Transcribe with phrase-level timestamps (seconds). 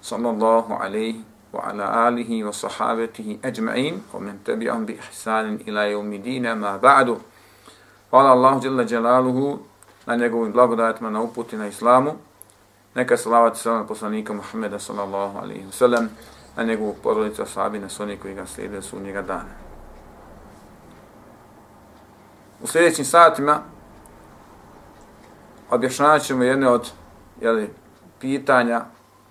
[0.00, 6.40] sallallahu alaihi wa ala alihi wa sahabatihi ajma'in wa men tabi'an bi ihsanin ila yawmi
[6.54, 7.20] ma ba'du.
[8.10, 9.58] Hvala Allahu jalla jalaluhu,
[10.06, 12.12] na njegovim blagodatima na uputi na islamu.
[12.94, 16.08] Neka salavat i salam poslanika Muhammeda sallallahu alaihi wa sallam
[16.56, 19.54] na njegovu porodicu ashabi na soni koji ga slijede su njega dana.
[22.62, 23.60] U sljedećim satima
[25.70, 26.90] objašnjavat ćemo jedne od
[27.40, 27.70] jeli,
[28.20, 28.84] pitanja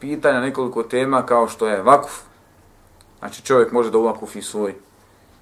[0.00, 2.20] pitanja, nekoliko tema kao što je vakuf.
[3.18, 4.74] Znači čovjek može da uvakufi svoj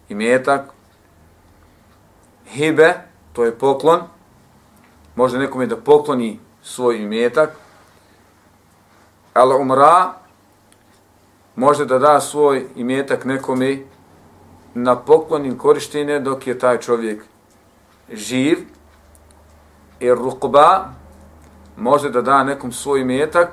[0.08, 0.60] imetak.
[2.46, 2.94] Hibe,
[3.32, 4.00] to je poklon.
[5.14, 7.50] Može nekome da pokloni svoj imetak.
[9.34, 10.12] Al umra,
[11.56, 13.78] može da da svoj imetak nekome
[14.74, 17.24] na poklonim korištenje dok je taj čovjek
[18.12, 18.58] živ.
[20.00, 20.88] I rukba,
[21.76, 23.52] može da da nekom svoj imetak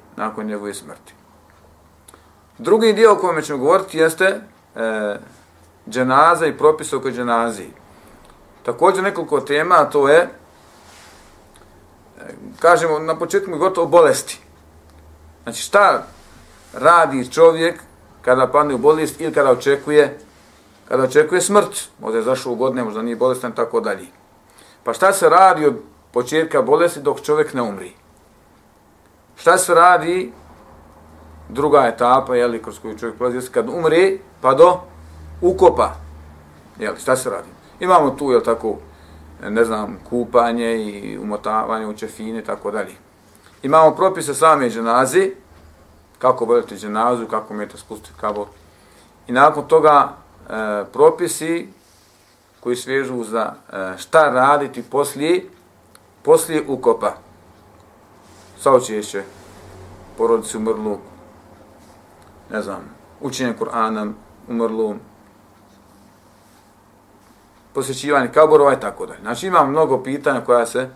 [0.15, 1.13] nakon njegove smrti.
[2.57, 4.41] Drugi dio o kojem ćemo govoriti jeste
[4.75, 5.17] e,
[5.89, 7.71] dženaza i propis oko dženaziji.
[8.63, 10.29] Također nekoliko tema, a to je, e,
[12.59, 14.39] kažemo na početku gotovo bolesti.
[15.43, 16.03] Znači šta
[16.73, 17.81] radi čovjek
[18.21, 20.19] kada padne u bolest ili kada očekuje
[20.91, 24.07] kada očekuje smrt, možda je zašao u godine, možda nije bolestan, tako dalje.
[24.83, 25.75] Pa šta se radi od
[26.11, 27.93] početka bolesti dok čovjek ne umri?
[29.35, 30.33] Šta se radi
[31.49, 34.79] druga etapa, jeli, kroz koju čovjek prolazi, kad umre, pa do
[35.41, 35.95] ukopa.
[36.79, 37.49] Jeli, šta se radi?
[37.79, 38.77] Imamo tu, jel tako,
[39.49, 42.95] ne znam, kupanje i umotavanje u čefine, tako dalje.
[43.63, 45.31] Imamo propise same dženazi,
[46.19, 48.47] kako boljete dženazu, kako umijete spustiti kabor.
[49.27, 51.69] I nakon toga e, propisi
[52.59, 55.45] koji svežu za e, šta raditi poslije,
[56.23, 57.13] poslije ukopa
[58.61, 59.23] saučešće
[60.17, 60.97] porodici umrlu,
[62.51, 62.81] ne znam,
[63.21, 64.11] učenje Kur'ana
[64.47, 64.95] umrlu,
[67.73, 69.19] posjećivanje kaborova i tako dalje.
[69.21, 70.89] Znači imam mnogo pitanja koja se e,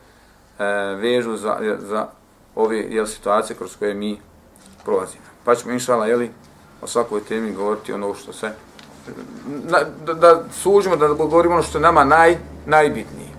[0.96, 2.08] vežu za, za
[2.56, 4.20] ove jel, situacije kroz koje mi
[4.84, 5.24] prolazimo.
[5.44, 6.32] Pa ćemo inšala, jeli,
[6.82, 8.52] o svakoj temi govoriti ono što se,
[9.48, 13.35] na, da, da sužimo, da govorimo ono što je nama naj, najbitnije.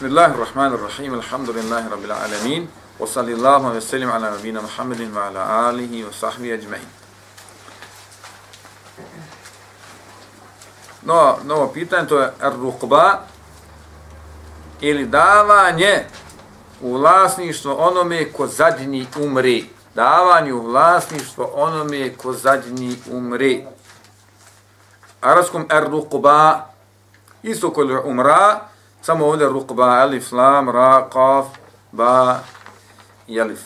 [0.00, 1.12] Bismillahirrahmanirrahim.
[1.20, 2.68] Alhamdulillahi rabbil alamin.
[2.96, 6.88] Wa sallallahu wa sallam ala nabina Muhammadin wa ala alihi wa sahbihi ajma'in.
[11.04, 13.28] No, novo pitanje to je rukba
[14.80, 16.08] ili davanje
[16.80, 19.68] u vlasništvo onome ko zadnji umri.
[19.94, 23.66] Davanje u vlasništvo onome ko zadnji umri.
[25.20, 26.72] Araskom rukba
[27.42, 28.69] isto kod umra,
[29.02, 31.46] Samo ovdje rukba, elif, lam, ra, kaf,
[31.92, 32.40] ba,
[33.26, 33.60] jelif.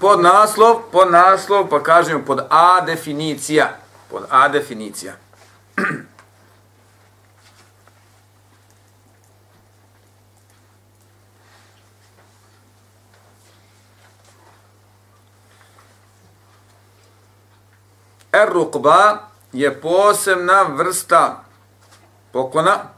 [0.00, 3.83] pod naslov, pod naslov, pa kažemo pod A definicija.
[4.14, 5.12] Pod A definicija.
[18.32, 21.42] Er-rukba je posebna vrsta
[22.32, 22.93] poklona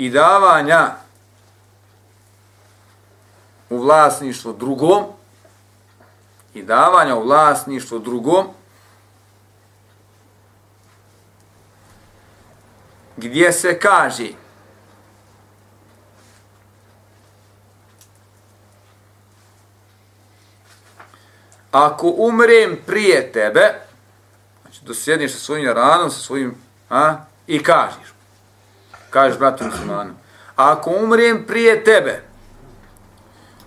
[0.00, 0.94] i davanja
[3.70, 5.04] u vlasništvo drugom
[6.54, 8.46] i davanja u vlasništvo drugom
[13.16, 14.28] gdje se kaže
[21.70, 23.74] ako umrem prije tebe,
[24.62, 26.54] znači dosjedniš sa svojim ranom, sa svojim,
[26.90, 27.16] a,
[27.46, 28.10] i kažeš,
[29.10, 30.14] kažeš bratu muslimanu,
[30.56, 32.22] ako umrem prije tebe,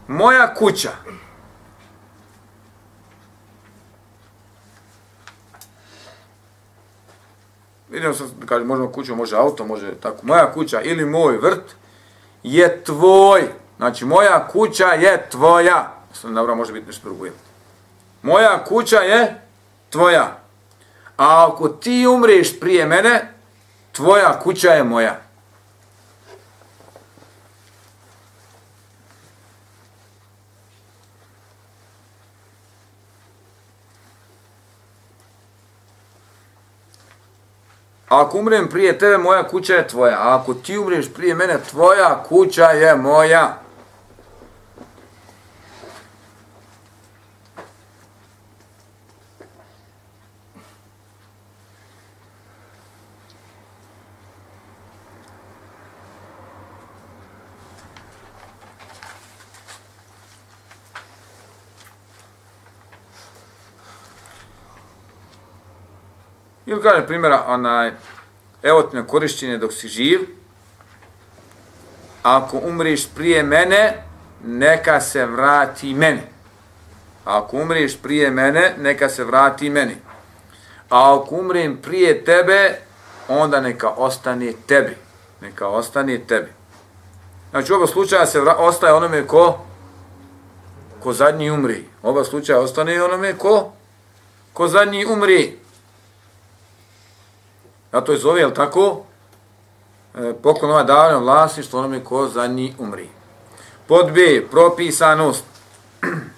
[0.07, 0.91] moja kuća,
[7.89, 11.75] vidimo sam, kaže, možemo kuću, može auto, može tako, moja kuća ili moj vrt
[12.43, 13.43] je tvoj,
[13.77, 17.25] znači moja kuća je tvoja, Mislim, dobro, može biti nešto drugo,
[18.21, 19.41] moja kuća je
[19.89, 20.37] tvoja,
[21.17, 23.33] a ako ti umreš prije mene,
[23.91, 25.32] tvoja kuća je moja.
[38.21, 40.17] Ako umrem prije tebe, moja kuća je tvoja.
[40.19, 43.62] A ako ti umreš prije mene, tvoja kuća je moja.
[66.73, 67.91] Ili kaže primjera, onaj,
[68.63, 70.19] evo ti na korišćenje dok si živ,
[72.23, 74.03] ako umriš prije mene,
[74.43, 76.21] neka se vrati meni.
[77.25, 79.95] Ako umriš prije mene, neka se vrati meni.
[80.89, 82.75] A ako umrem prije tebe,
[83.27, 84.95] onda neka ostane tebi.
[85.41, 86.51] Neka ostane tebi.
[87.51, 89.65] Znači, u oba slučaja se vra, ostaje onome ko
[90.99, 91.85] ko zadnji umri.
[92.03, 93.71] Oba slučaja ostane onome ko
[94.53, 95.62] ko zadnji umri.
[97.93, 99.01] Zato je zove, jel tako?
[100.15, 103.09] E, poklon ova davanja vlasništvo onome ko za njih umri.
[103.87, 105.43] Pod B, propisanost.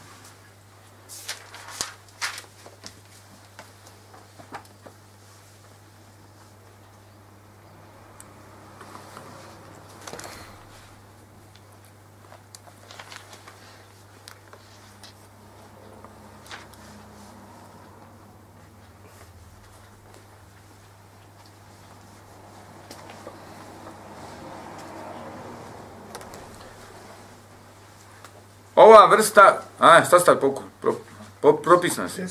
[28.95, 30.35] Ova vrsta, a, šta sta
[30.81, 30.95] pro,
[31.41, 32.27] po, propisano se?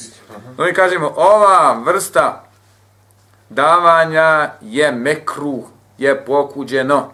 [0.59, 2.44] No mi kažemo, ova vrsta
[3.49, 5.64] davanja je mekruh,
[5.99, 7.11] je pokuđeno.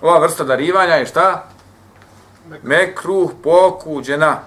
[0.00, 1.44] Ova vrsta darivanja je šta?
[2.62, 4.38] Mekruh pokuđena.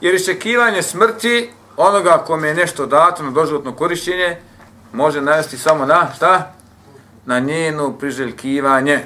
[0.00, 4.36] Jer iščekivanje smrti onoga kome je nešto dato na doživotno korišćenje
[4.92, 6.52] može navesti samo na šta?
[7.26, 9.04] Na njeno priželjkivanje.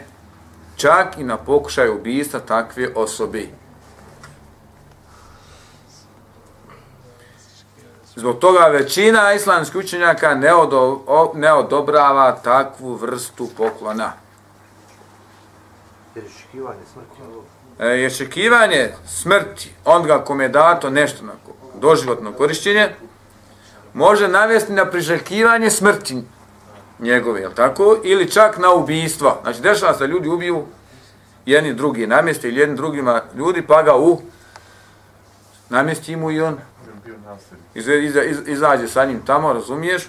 [0.76, 3.46] Čak i na pokušaj ubijstva takve osobe.
[8.16, 14.12] Zbog toga većina islamskih učenjaka ne, odo, ne odobrava takvu vrstu poklona.
[16.14, 17.22] Jer iščekivanje smrti
[17.78, 21.32] je očekivanje smrti onoga kome je dato nešto na
[21.80, 22.88] doživotno korišćenje,
[23.94, 26.22] može navesti na priželjkivanje smrti
[26.98, 27.96] njegove, je tako?
[28.04, 29.38] Ili čak na ubijstva.
[29.42, 30.64] Znači, dešava se ljudi ubiju
[31.46, 34.20] jedni drugi namjeste ili jedni drugima ljudi, pa ga u
[35.68, 36.58] namjesti mu i on
[37.74, 40.08] iz, iz, iz, izađe sa njim tamo, razumiješ?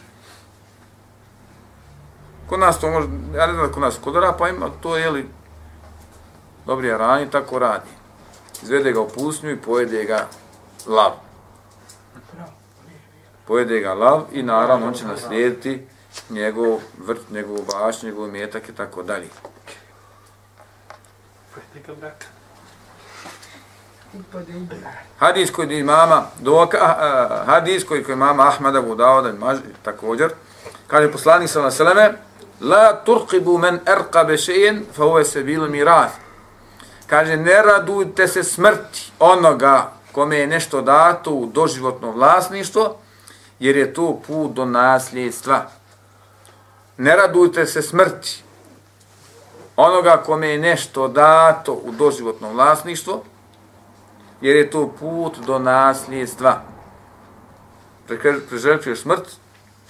[2.49, 5.27] Kod nas to može, ja ne znam kod nas kodora, pa ima to, je li
[6.65, 7.89] dobri arani, tako radi.
[8.63, 10.27] Izvede ga u pusnju i pojede ga
[10.87, 11.11] lav.
[13.47, 15.87] pojede ga lav i naravno on će naslijediti
[16.29, 19.27] njegov vrt, njegov baš, njegov metak i tako dalje.
[25.19, 30.31] Hadis koji je imama doka, uh, hadis koji je imama Ahmada budao da maž, također,
[30.87, 32.13] kaže poslanik sa naseleme,
[32.61, 36.24] la turqibu men erqa bešejen, fa uve se bilo mirat.
[37.07, 42.97] Kaže, ne radujte se smrti onoga kome je nešto dato u doživotno vlasništvo,
[43.59, 45.65] jer je to put do nasljedstva.
[46.97, 48.43] Ne radujte se smrti
[49.75, 53.23] onoga kome je nešto dato u doživotno vlasništvo,
[54.41, 56.61] jer je to put do nasljedstva.
[58.49, 59.31] Preželjčuješ smrt,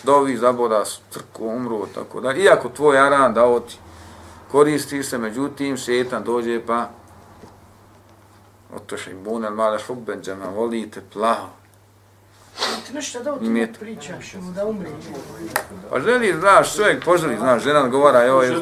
[0.03, 2.33] dovi ovi zaboda crku, umru, tako da.
[2.33, 3.77] Iako tvoj aran da oti,
[4.51, 6.89] koristiš se, međutim, šetan dođe pa
[8.75, 11.47] otoše i bunel male hubben džema, volite plaho.
[12.87, 14.89] Ti nešto da o tome pričaš, da umri.
[15.89, 18.57] Pa želi, znaš, čovjek poželi, znaš, žena govara, evo je,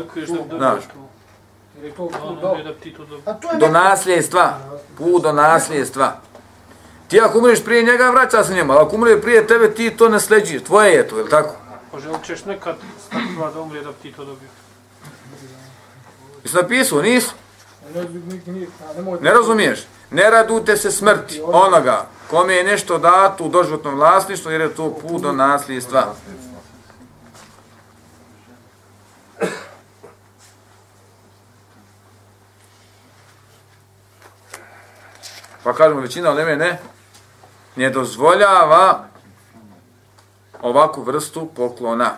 [0.57, 0.83] znaš,
[3.59, 4.59] do nasljedstva,
[4.97, 6.21] put do nasljedstva.
[7.07, 10.63] Ti ako umreš prije njega, vraća se njemu, ako umre prije tebe, ti to nasleđuješ,
[10.63, 11.55] tvoje je to, je li tako?
[11.91, 14.49] Poželit ćeš nekad stakva da umre da bi ti to dobio.
[16.43, 17.25] Jesi napisao, nis?
[19.21, 19.87] Ne razumiješ?
[20.11, 24.97] Ne radujte se smrti onoga kome je nešto dato u doživotnom vlasništvu, jer je to
[25.01, 26.13] put do nasljedstva.
[35.63, 36.79] Pa kažemo, većina od ne,
[37.75, 39.07] ne dozvoljava
[40.61, 42.17] ovakvu vrstu poklona.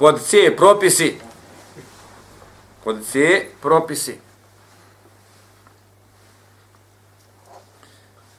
[0.00, 1.18] Pod C propisi.
[2.84, 4.18] Pod C propisi.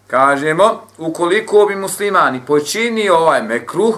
[0.08, 3.96] Kažemo, ukoliko bi muslimani počini ovaj mekruh,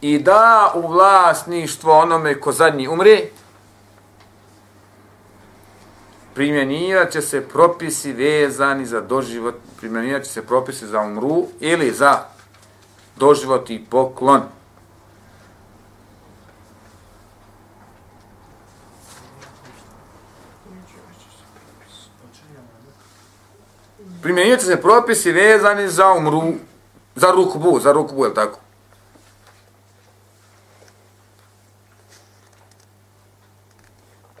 [0.00, 3.22] i da u vlasništvo onome ko zadnji umre,
[6.34, 12.24] primjenjivat će se propisi vezani za doživot, primjenjivat će se propisi za umru ili za
[13.16, 14.42] doživot i poklon.
[24.22, 26.42] primjenjujete se propisi vezani za umru,
[27.14, 28.60] za rukbu, za rukbu, je tako?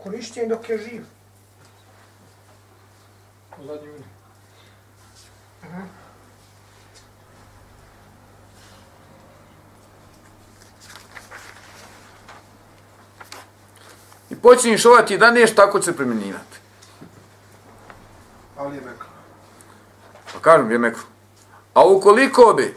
[0.02, 1.04] Korišćen dok je živ.
[3.60, 4.13] U zadnji uni.
[14.44, 16.56] Počinješ ovati da nešto tako će se primjenjivati.
[18.58, 19.06] Ali je mekro.
[20.32, 21.02] Pa kažem, je mekru.
[21.74, 22.76] A ukoliko bi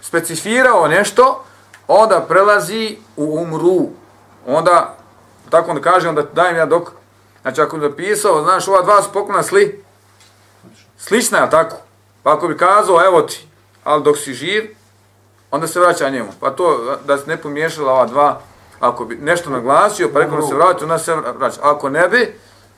[0.00, 1.44] specifirao nešto,
[1.88, 3.88] onda prelazi u umru.
[4.46, 4.96] Onda,
[5.50, 6.90] tako da kažem, da dajem ja dok,
[7.42, 9.84] znači ako bi napisao, znaš, ova dva su poklona sli,
[10.98, 11.76] slična je tako.
[12.22, 13.48] Pa ako bi kazao, evo ti,
[13.84, 14.76] ali dok si živ,
[15.50, 16.32] onda se vraća njemu.
[16.40, 18.40] Pa to, da se ne pomiješala ova dva,
[18.80, 21.60] ako bi nešto naglasio, pa rekao da se vrati, onda se vraća.
[21.62, 22.34] Ako ne bi,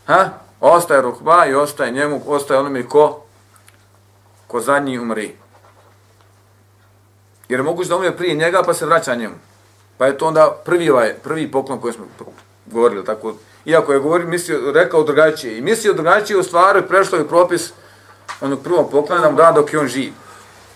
[0.07, 0.29] ha,
[0.61, 3.23] ostaje rukba i ostaje njemu, ostaje onome ko,
[4.47, 5.37] ko zadnji umri.
[7.49, 9.35] Jer je moguće da umre prije njega pa se vraća njemu.
[9.99, 12.05] Pa je to onda prvi, ovaj, prvi poklon koji smo
[12.67, 13.05] govorili.
[13.05, 15.59] Tako, iako je govorio, mislio, rekao drugačije.
[15.59, 17.73] I mislio drugačije u stvari prešlo je propis
[18.41, 20.13] onog prvog poklona nam da dok je on živ.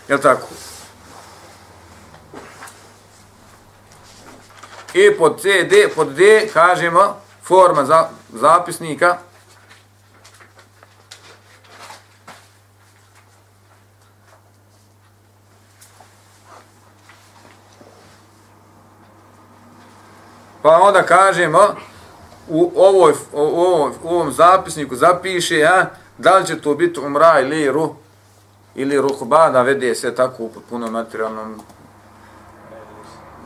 [0.09, 0.47] Je tako?
[4.97, 9.17] I pod C, D, pod D kažemo forma za, zapisnika.
[20.63, 21.77] Pa onda kažemo,
[22.49, 25.87] u, ovoj, u, ovom, u ovom zapisniku zapiše, a,
[26.19, 27.95] da li će to biti umra ili ru,
[28.75, 31.61] ili ruhba, navede se tako u potpuno materijalnom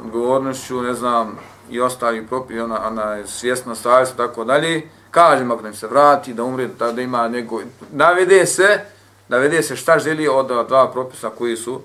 [0.04, 1.38] odgovornošću, ne znam,
[1.70, 6.44] i ostali propi, ona, ona je svjesna stavljstva, tako dalje, kažem ako se vrati, da
[6.44, 7.60] umre, da, da ima nego,
[7.92, 8.80] navede se,
[9.28, 11.80] navede se šta želi od dva propisa koji su,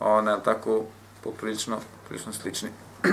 [0.00, 0.82] ona, tako,
[1.24, 2.68] poprilično, poprilično slični.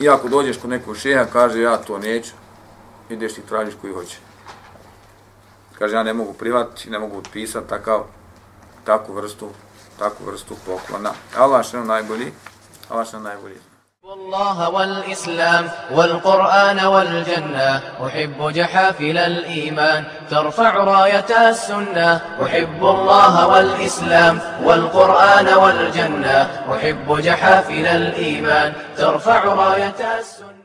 [0.00, 2.32] I ako dođeš kod nekog šeha, kaže ja to neću,
[3.08, 4.18] ideš ti tražiš koji hoće.
[5.78, 8.00] Kaže, ja ne mogu privati, ne mogu otpisati takav,
[8.84, 9.50] takvu vrstu,
[10.04, 11.12] takvu vrstu poklona.
[11.38, 12.32] Allah što je najbolji,
[12.90, 13.60] Allah što je najbolji.
[14.04, 26.38] الله والإسلام والقرآن والجنة أحب جحافل الإيمان ترفع راية السنة أحب الله والإسلام والقرآن والجنة
[26.74, 30.63] أحب جحافل الإيمان ترفع راية السنة